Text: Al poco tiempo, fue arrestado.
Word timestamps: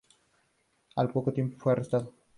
Al 0.95 1.11
poco 1.11 1.31
tiempo, 1.31 1.59
fue 1.59 1.73
arrestado. 1.73 2.11